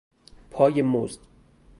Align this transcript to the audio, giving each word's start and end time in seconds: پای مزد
پای 0.51 0.81
مزد 0.81 1.19